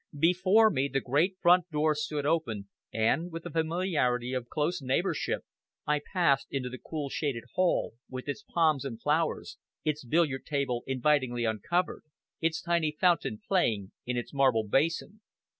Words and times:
Before 0.17 0.71
me 0.71 0.87
the 0.87 0.99
great 0.99 1.37
front 1.39 1.69
doors 1.69 2.03
stood 2.05 2.25
open, 2.25 2.67
and 2.91 3.31
with 3.31 3.43
the 3.43 3.51
familiarity 3.51 4.33
of 4.33 4.49
close 4.49 4.81
neighborship, 4.81 5.41
I 5.85 6.01
passed 6.11 6.47
into 6.49 6.69
the 6.69 6.79
cool 6.79 7.09
shaded 7.09 7.43
hall, 7.53 7.93
with 8.09 8.27
its 8.27 8.41
palms 8.41 8.83
and 8.83 8.99
flowers, 8.99 9.59
its 9.85 10.03
billiard 10.03 10.47
table 10.47 10.81
invitingly 10.87 11.45
uncovered, 11.45 12.01
its 12.39 12.63
tiny 12.63 12.97
fountain 12.99 13.43
playing 13.47 13.91
in 14.07 14.17
its 14.17 14.33
marble 14.33 14.63
basin. 14.67 15.21